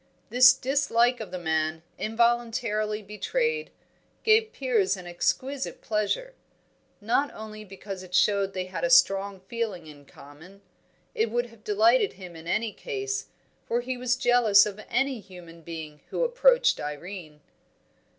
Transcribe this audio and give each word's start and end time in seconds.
This 0.31 0.53
dislike 0.53 1.19
of 1.19 1.29
the 1.29 1.37
man, 1.37 1.83
involuntarily 1.99 3.03
betrayed, 3.03 3.69
gave 4.23 4.51
Piers 4.51 4.97
an 4.97 5.05
exquisite 5.05 5.79
pleasure. 5.79 6.33
Not 6.99 7.31
only 7.35 7.63
because 7.63 8.01
it 8.01 8.15
showed 8.15 8.53
they 8.53 8.65
had 8.65 8.83
a 8.83 8.89
strong 8.89 9.41
feeling 9.41 9.85
in 9.85 10.05
common; 10.05 10.63
it 11.13 11.29
would 11.29 11.45
have 11.51 11.63
delighted 11.63 12.13
him 12.13 12.35
in 12.35 12.47
any 12.47 12.73
case, 12.73 13.27
for 13.67 13.81
he 13.81 13.95
was 13.95 14.15
jealous 14.15 14.65
of 14.65 14.83
any 14.89 15.19
human 15.19 15.61
being 15.61 16.01
who 16.09 16.23
approached 16.23 16.79
Irene. 16.79 17.41